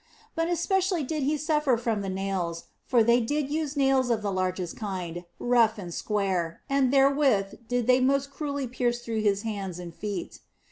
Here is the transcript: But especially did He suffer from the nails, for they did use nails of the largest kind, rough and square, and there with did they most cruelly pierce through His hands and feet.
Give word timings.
But 0.33 0.47
especially 0.49 1.03
did 1.03 1.21
He 1.21 1.37
suffer 1.37 1.77
from 1.77 2.01
the 2.01 2.09
nails, 2.09 2.63
for 2.87 3.03
they 3.03 3.19
did 3.19 3.51
use 3.51 3.77
nails 3.77 4.09
of 4.09 4.23
the 4.23 4.31
largest 4.31 4.75
kind, 4.75 5.25
rough 5.37 5.77
and 5.77 5.93
square, 5.93 6.61
and 6.67 6.91
there 6.91 7.11
with 7.11 7.67
did 7.67 7.85
they 7.85 7.99
most 7.99 8.31
cruelly 8.31 8.65
pierce 8.67 9.01
through 9.05 9.21
His 9.21 9.43
hands 9.43 9.77
and 9.77 9.93
feet. 9.93 10.39